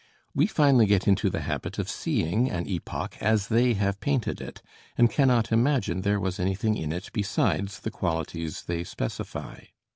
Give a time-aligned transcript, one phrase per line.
[0.33, 4.59] We finally get into the habit of seeing an epoch as they have painted it,
[4.97, 9.65] and cannot imagine there was anything in it besides the qualities they specify.